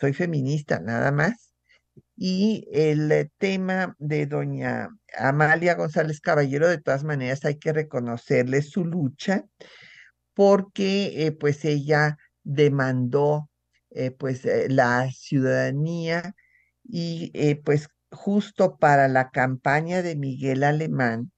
[0.00, 1.52] soy feminista nada más.
[2.16, 8.62] Y el eh, tema de doña Amalia González Caballero, de todas maneras, hay que reconocerle
[8.62, 9.44] su lucha
[10.34, 13.50] porque eh, pues ella demandó
[13.90, 16.34] eh, pues la ciudadanía
[16.88, 21.30] y pues justo para la campaña de Miguel Alemán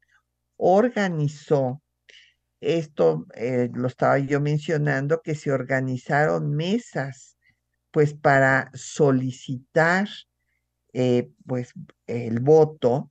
[0.57, 1.83] organizó
[2.61, 3.27] esto,
[3.75, 7.37] lo estaba yo mencionando, que se organizaron mesas
[7.91, 10.09] pues para solicitar
[10.93, 11.73] eh, pues
[12.07, 13.11] el voto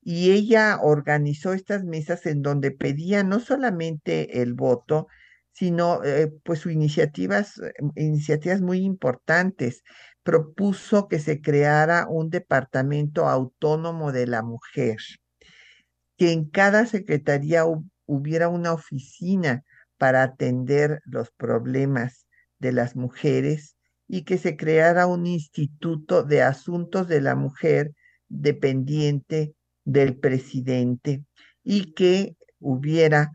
[0.00, 5.08] y ella organizó estas mesas en donde pedía no solamente el voto,
[5.52, 9.82] sino eh, pues sus iniciativas, eh, iniciativas muy importantes.
[10.28, 14.98] Propuso que se creara un departamento autónomo de la mujer,
[16.18, 17.64] que en cada secretaría
[18.04, 19.64] hubiera una oficina
[19.96, 22.26] para atender los problemas
[22.58, 27.94] de las mujeres y que se creara un instituto de asuntos de la mujer
[28.28, 29.54] dependiente
[29.86, 31.24] del presidente
[31.64, 33.32] y que hubiera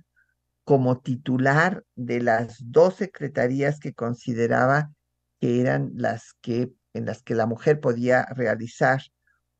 [0.64, 4.91] como titular de las dos secretarías que consideraba
[5.39, 9.02] que eran las que en las que la mujer podía realizar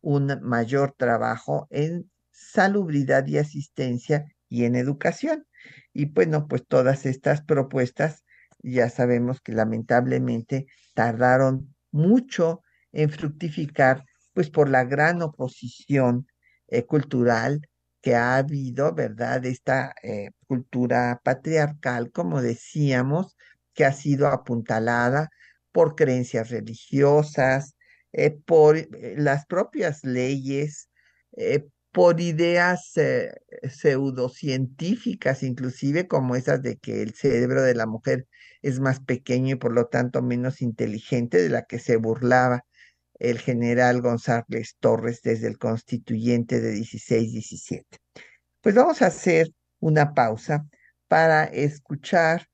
[0.02, 5.46] un mayor trabajo en salubridad y asistencia y en educación.
[5.94, 8.24] Y bueno, pues todas estas propuestas
[8.62, 12.62] ya sabemos que lamentablemente tardaron mucho
[12.92, 16.28] en fructificar, pues por la gran oposición
[16.68, 17.68] eh, cultural
[18.02, 19.46] que ha habido, ¿verdad?
[19.46, 23.38] Esta eh, cultura patriarcal, como decíamos,
[23.74, 25.30] que ha sido apuntalada
[25.74, 27.76] por creencias religiosas,
[28.14, 30.90] eh, por las propias leyes,
[31.94, 33.32] por ideas eh,
[33.70, 38.28] pseudocientíficas, inclusive como esas de que el cerebro de la mujer
[38.64, 42.66] es más pequeño y por lo tanto menos inteligente, de la que se burlaba
[43.20, 47.86] el general González Torres desde el constituyente de 16-17.
[48.62, 49.50] Pues vamos a hacer
[49.80, 50.66] una pausa
[51.08, 52.48] para escuchar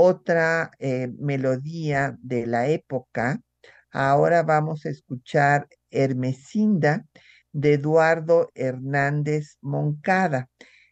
[0.00, 3.40] otra eh, melodía de la época.
[3.90, 7.04] Ahora vamos a escuchar Hermesinda
[7.50, 10.50] de Eduardo Hernández Moncada.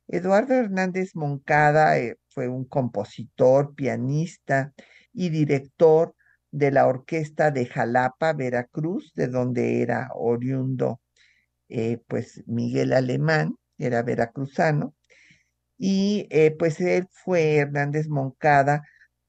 [0.09, 4.73] Eduardo Hernández Moncada eh, fue un compositor, pianista
[5.13, 6.17] y director
[6.51, 11.01] de la orquesta de Jalapa, Veracruz, de donde era oriundo
[11.69, 14.97] eh, pues Miguel Alemán, era veracruzano,
[15.79, 16.29] y
[16.59, 18.83] pues él fue Hernández Moncada,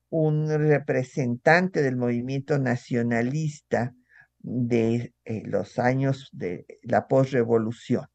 [0.10, 3.94] un representante del movimiento nacionalista
[4.40, 8.06] de eh, los años de la posrevolución.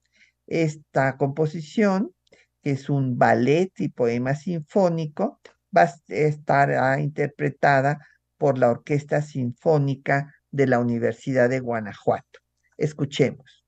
[0.46, 2.14] Esta composición,
[2.62, 5.40] que es un ballet y poema sinfónico,
[5.76, 7.98] va a estar interpretada
[8.38, 12.40] por la Orquesta Sinfónica de la Universidad de Guanajuato.
[12.76, 13.61] Escuchemos.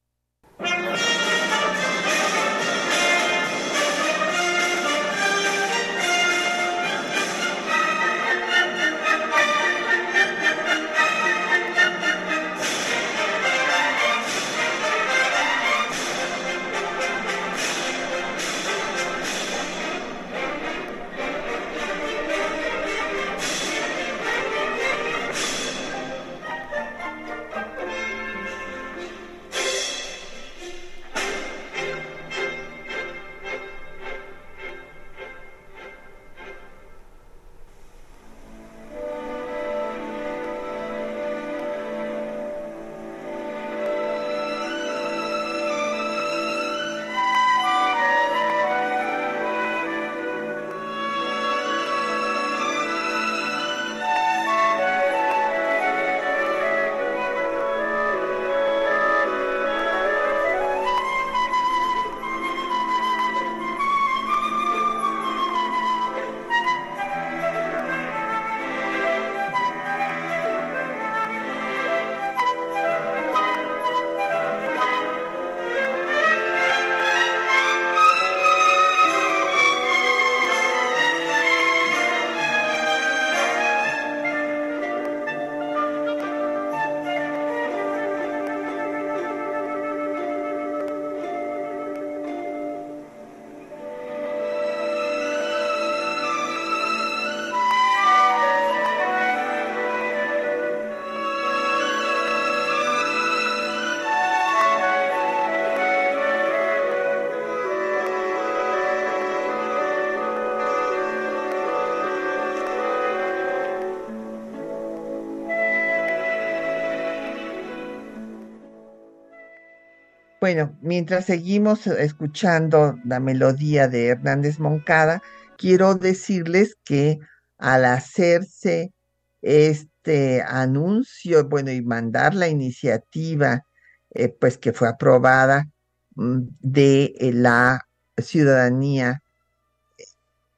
[120.44, 125.22] Bueno, mientras seguimos escuchando la melodía de Hernández Moncada,
[125.56, 127.18] quiero decirles que
[127.56, 128.92] al hacerse
[129.40, 133.64] este anuncio, bueno, y mandar la iniciativa,
[134.10, 135.70] eh, pues que fue aprobada
[136.14, 137.80] mm, de eh, la
[138.18, 139.22] ciudadanía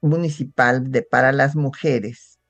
[0.00, 2.40] municipal de, para las mujeres,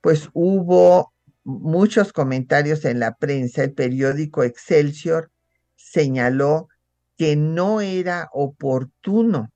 [0.00, 1.12] pues hubo
[1.44, 3.64] muchos comentarios en la prensa.
[3.64, 5.30] El periódico Excelsior
[5.76, 6.68] señaló
[7.16, 9.50] que no era oportuno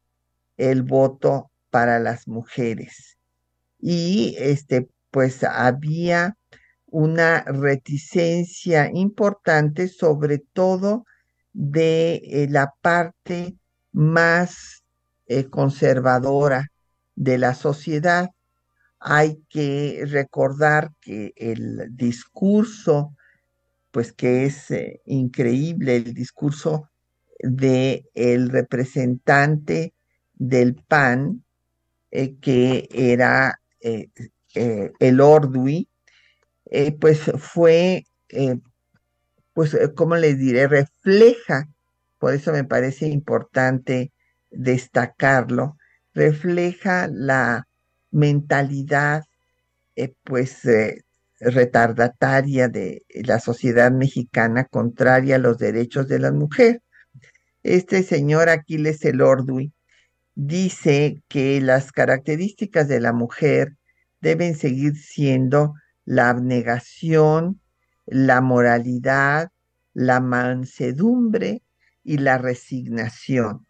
[0.56, 3.18] el voto para las mujeres.
[3.78, 6.36] Y este, pues había
[6.86, 11.04] una reticencia importante, sobre todo
[11.52, 13.56] de eh, la parte
[13.92, 14.84] más
[15.26, 16.68] eh, conservadora
[17.14, 18.30] de la sociedad.
[18.98, 23.14] Hay que recordar que el discurso,
[23.90, 26.89] pues que es eh, increíble, el discurso
[27.42, 29.94] de el representante
[30.34, 31.44] del PAN,
[32.10, 34.08] eh, que era eh,
[34.54, 35.88] eh, el Ordui,
[37.00, 38.04] pues fue,
[39.54, 40.68] pues, ¿cómo les diré?
[40.68, 41.68] Refleja,
[42.18, 44.12] por eso me parece importante
[44.50, 45.76] destacarlo,
[46.14, 47.66] refleja la
[48.12, 49.24] mentalidad,
[50.22, 50.60] pues,
[51.40, 56.82] retardataria de la sociedad mexicana contraria a los derechos de la mujer.
[57.62, 59.72] Este señor Aquiles Elordui
[60.34, 63.76] dice que las características de la mujer
[64.20, 67.60] deben seguir siendo la abnegación,
[68.06, 69.50] la moralidad,
[69.92, 71.62] la mansedumbre,
[72.02, 73.66] y la resignación.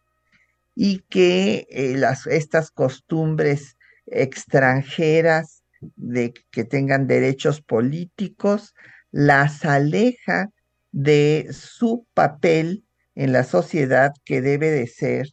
[0.75, 3.77] Y que eh, las, estas costumbres
[4.07, 5.63] extranjeras
[5.97, 8.75] de que tengan derechos políticos
[9.11, 10.51] las aleja
[10.93, 12.85] de su papel
[13.15, 15.29] en la sociedad que debe de ser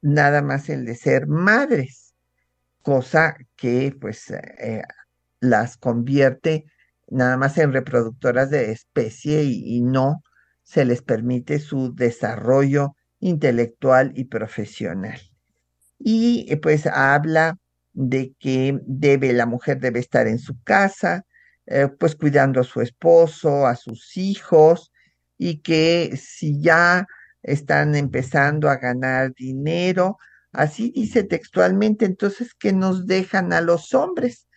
[0.00, 2.14] nada más el de ser madres,
[2.82, 4.82] cosa que pues eh,
[5.40, 6.64] las convierte
[7.10, 10.22] nada más en reproductoras de especie y, no
[10.62, 15.20] se les permite su desarrollo intelectual y profesional.
[15.98, 17.56] Y eh, pues habla
[17.94, 21.24] de que debe, la mujer debe estar en su casa,
[21.66, 24.92] eh, pues cuidando a su esposo, a sus hijos,
[25.38, 27.06] y que si ya
[27.52, 30.18] están empezando a ganar dinero,
[30.52, 34.48] así dice textualmente, entonces que nos dejan a los hombres,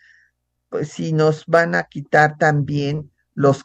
[0.68, 3.64] pues si nos van a quitar también los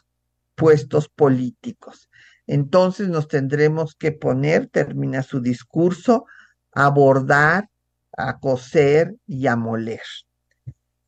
[0.54, 2.10] puestos políticos.
[2.46, 6.26] Entonces nos tendremos que poner, termina su discurso,
[6.72, 7.68] a bordar,
[8.16, 10.02] a coser y a moler.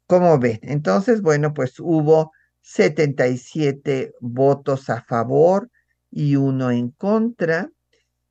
[0.07, 0.59] ¿Cómo ven?
[0.63, 5.71] Entonces, bueno, pues hubo 77 votos a favor
[6.11, 7.71] y uno en contra.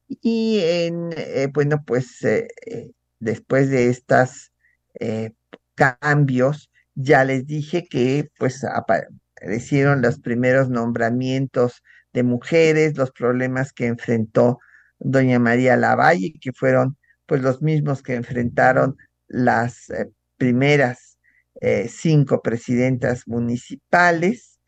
[0.10, 4.52] Y en, eh, bueno, pues eh, eh, después de estos
[5.76, 11.82] cambios, ya les dije que pues aparecieron los primeros nombramientos
[12.12, 14.60] de mujeres, los problemas que enfrentó
[14.98, 16.98] doña María Lavalle, que fueron
[17.28, 18.98] pues los mismos que enfrentaron
[19.28, 19.86] las
[20.38, 21.18] primeras
[21.88, 24.60] cinco presidentas municipales.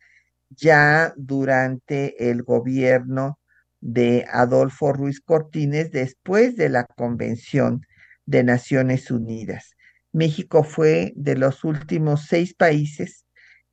[0.48, 3.38] ya durante el gobierno
[3.78, 7.82] de Adolfo Ruiz Cortines, después de la Convención
[8.24, 9.76] de Naciones Unidas.
[10.12, 13.26] México fue de los últimos seis países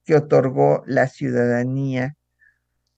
[0.03, 2.17] que otorgó la ciudadanía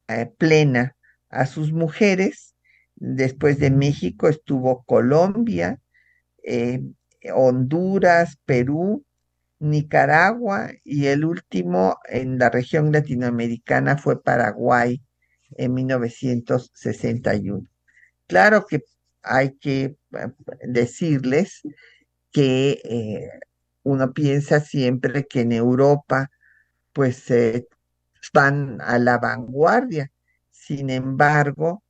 [0.07, 0.95] eh, plena
[1.29, 2.55] a sus mujeres.
[2.95, 5.79] Después de México estuvo Colombia,
[6.41, 6.81] eh,
[7.33, 9.05] Honduras, Perú,
[9.59, 15.01] Nicaragua y el último en la región latinoamericana fue Paraguay
[15.51, 17.67] en 1961.
[18.27, 18.83] Claro que
[19.23, 19.97] hay que eh,
[20.67, 21.61] decirles
[22.31, 23.29] que eh,
[23.83, 26.29] uno piensa siempre que en Europa
[26.93, 27.31] pues
[28.33, 30.11] van a la vanguardia.
[30.51, 31.83] Sin embargo,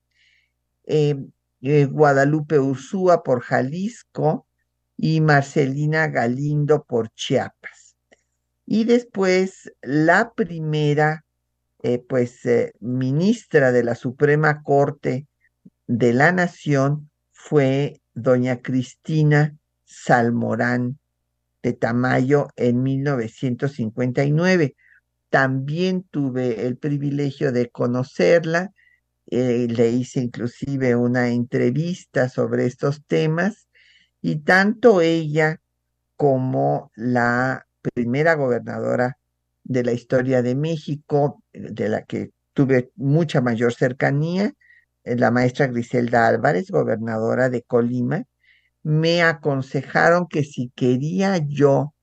[0.86, 1.16] eh,
[1.62, 4.48] eh, Guadalupe Ursúa por Jalisco
[4.98, 7.96] y Marcelina Galindo por Chiapas.
[8.66, 11.26] Y después la primera,
[11.84, 12.42] eh, pues,
[12.80, 15.28] ministra de la Suprema Corte
[15.88, 19.56] de la Nación fue doña Cristina
[19.86, 21.00] Salmorán
[21.64, 24.76] de Tamayo en 1959.
[25.30, 28.72] También tuve el privilegio de conocerla,
[29.28, 33.68] eh, le hice inclusive una entrevista sobre estos temas
[34.22, 35.60] y tanto ella
[36.16, 39.18] como la primera gobernadora
[39.64, 44.54] de la historia de México, de la que tuve mucha mayor cercanía,
[45.04, 48.24] la maestra Griselda Álvarez, gobernadora de Colima,
[48.86, 51.96] me aconsejaron que si quería yo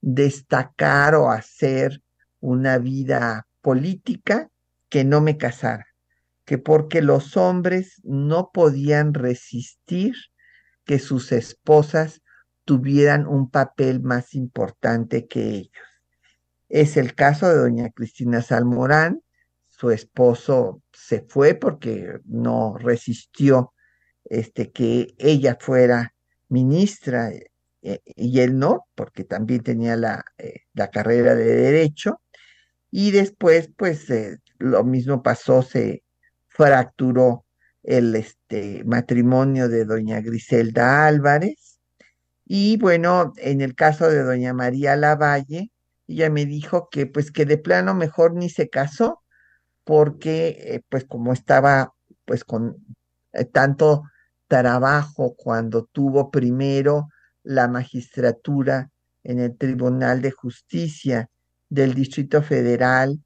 [0.00, 2.04] destacar o hacer
[2.38, 4.48] una vida política,
[4.88, 5.88] que no me casara,
[6.44, 10.14] que porque los hombres no podían resistir
[10.84, 12.22] que sus esposas
[12.64, 15.84] tuvieran un papel más importante que ellos.
[16.68, 19.20] Es el caso de doña Cristina Salmorán,
[19.66, 23.74] su esposo se fue porque no resistió
[24.26, 26.14] este que ella fuera
[26.50, 27.30] ministra
[27.82, 32.20] eh, y él no, porque también tenía la, eh, la carrera de derecho.
[32.90, 36.02] Y después, pues eh, lo mismo pasó, se
[36.48, 37.46] fracturó
[37.82, 41.80] el este, matrimonio de doña Griselda Álvarez.
[42.44, 45.70] Y bueno, en el caso de doña María Lavalle,
[46.08, 49.22] ella me dijo que pues que de plano mejor ni se casó
[49.84, 51.94] porque eh, pues como estaba
[52.24, 52.76] pues con
[53.32, 54.02] eh, tanto
[54.50, 57.08] trabajo cuando tuvo primero
[57.44, 58.90] la magistratura
[59.22, 61.28] en el Tribunal de Justicia
[61.68, 63.20] del Distrito Federal,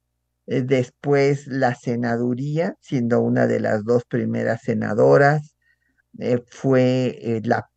[0.45, 5.55] eh, después la senaduría, siendo una de las dos primeras senadoras,
[6.47, 7.69] fue la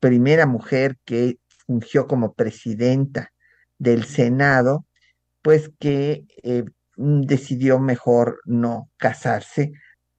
[0.00, 3.32] primera mujer que fungió como presidenta
[3.78, 4.84] del Senado,
[5.40, 6.26] pues que
[6.96, 9.72] decidió mejor no casarse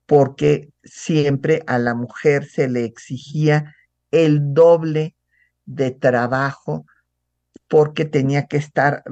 [0.07, 3.75] porque siempre a la mujer se le exigía
[4.09, 5.15] el doble
[5.65, 6.85] de trabajo
[7.67, 9.03] porque tenía que estar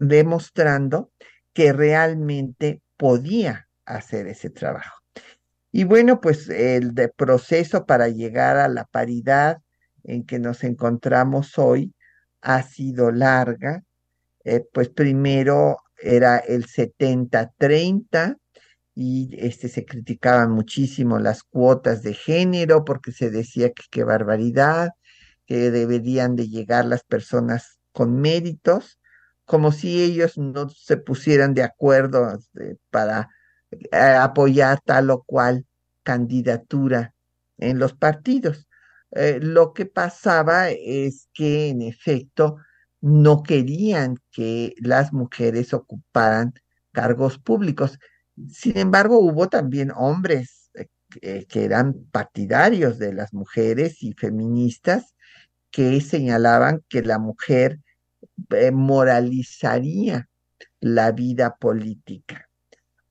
[0.00, 1.10] demostrando
[1.52, 5.00] que realmente podía hacer ese trabajo.
[5.70, 9.58] Y bueno, pues el proceso para llegar a la paridad
[10.02, 11.94] en que nos encontramos hoy
[12.40, 13.84] ha sido larga.
[14.44, 18.38] Eh, pues primero era el 70-30
[18.94, 24.90] y este, se criticaban muchísimo las cuotas de género porque se decía que qué barbaridad,
[25.46, 28.98] que deberían de llegar las personas con méritos,
[29.44, 33.28] como si ellos no se pusieran de acuerdo este, para
[33.70, 35.66] eh, apoyar tal o cual
[36.02, 37.14] candidatura
[37.58, 38.68] en los partidos.
[39.12, 42.56] Eh, lo que pasaba es que en efecto
[43.00, 46.54] no querían que las mujeres ocuparan
[46.92, 47.98] cargos públicos.
[48.52, 50.70] Sin embargo, hubo también hombres
[51.22, 55.14] eh, que eran partidarios de las mujeres y feministas
[55.70, 57.80] que señalaban que la mujer
[58.50, 60.28] eh, moralizaría
[60.80, 62.48] la vida política.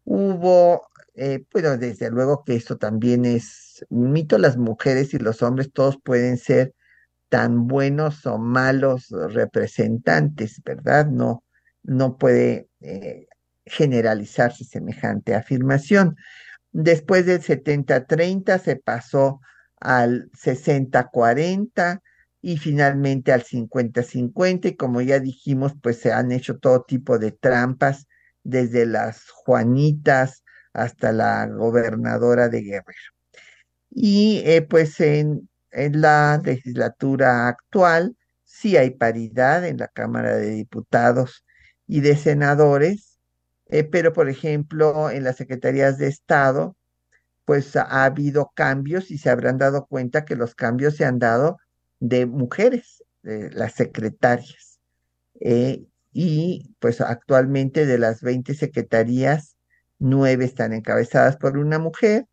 [0.03, 5.41] Hubo, eh, bueno, desde luego que esto también es un mito, las mujeres y los
[5.41, 6.73] hombres todos pueden ser
[7.29, 11.07] tan buenos o malos representantes, ¿verdad?
[11.07, 11.43] No,
[11.83, 12.67] no puede
[13.65, 16.15] generalizarse semejante afirmación.
[16.71, 19.39] Después del 70-30 se pasó
[19.79, 22.01] al 60-40
[22.41, 27.31] y finalmente al 50-50 y como ya dijimos, pues se han hecho todo tipo de
[27.31, 28.07] trampas,
[28.43, 30.43] desde las Juanitas
[30.73, 33.13] hasta la gobernadora de Guerrero.
[33.89, 40.49] Y eh, pues en, en la legislatura actual sí hay paridad en la Cámara de
[40.49, 41.45] Diputados
[41.87, 43.12] y de Senadores,
[43.73, 46.77] eh, pero, por ejemplo, en las secretarías de Estado,
[47.43, 51.57] pues ha habido cambios y se habrán dado cuenta que los cambios se han dado
[51.99, 54.79] de mujeres, las secretarias.
[55.39, 59.57] Eh, y pues actualmente de las 20 secretarías,
[59.97, 62.27] nueve están encabezadas por una mujer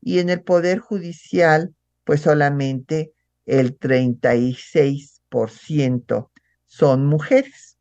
[0.00, 1.74] y en el Poder Judicial,
[2.04, 3.12] pues solamente
[3.44, 6.30] el 36%
[6.66, 7.76] son mujeres.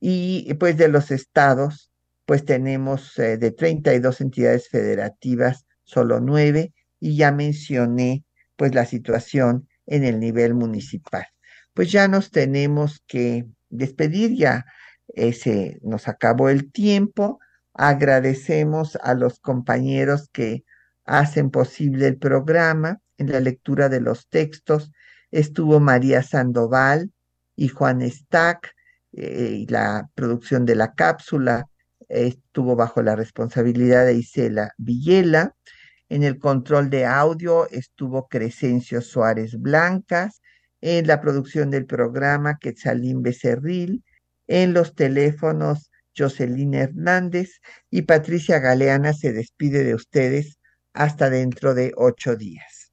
[0.00, 1.92] Y pues de los estados,
[2.26, 8.24] pues tenemos eh, de 32 entidades federativas, solo nueve, y ya mencioné
[8.56, 11.26] pues la situación en el nivel municipal.
[11.72, 14.64] Pues ya nos tenemos que despedir, ya
[15.08, 17.38] ese nos acabó el tiempo.
[17.74, 20.64] Agradecemos a los compañeros que
[21.04, 23.00] hacen posible el programa.
[23.18, 24.90] En la lectura de los textos
[25.30, 27.12] estuvo María Sandoval
[27.54, 28.74] y Juan Stack,
[29.12, 31.66] eh, y la producción de la cápsula
[32.08, 35.54] estuvo bajo la responsabilidad de Isela Villela.
[36.08, 40.40] En el control de audio estuvo Crescencio Suárez Blancas.
[40.80, 44.04] En la producción del programa Quetzalín Becerril.
[44.46, 50.58] En los teléfonos Jocelyn Hernández y Patricia Galeana se despide de ustedes
[50.92, 52.92] hasta dentro de ocho días.